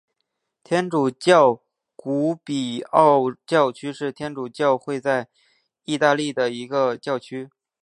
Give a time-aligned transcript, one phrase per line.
[0.63, 1.61] 天主教
[1.95, 5.29] 古比奥教区是天主教会在
[5.83, 7.51] 义大利的一个教区。